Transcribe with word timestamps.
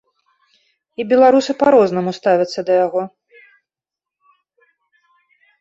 І 1.01 1.05
беларусы 1.11 1.51
па-рознаму 1.61 2.11
ставяцца 2.19 2.59
да 2.71 2.79
яго. 2.85 3.01